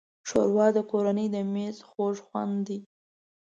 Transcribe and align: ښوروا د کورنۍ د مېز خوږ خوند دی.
ښوروا 0.27 0.67
د 0.75 0.77
کورنۍ 0.91 1.27
د 1.31 1.35
مېز 1.53 1.77
خوږ 1.89 2.15
خوند 2.27 2.57
دی. 2.67 2.79